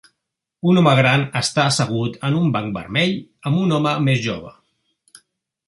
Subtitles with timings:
[0.69, 3.15] Un home gran està assegut en un banc vermell
[3.51, 4.53] amb un home més jove.